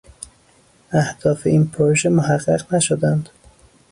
اهداف 0.93 1.47
این 1.47 1.67
پروژه 1.67 2.09
محقق 2.09 2.75
نشدند 2.75 3.29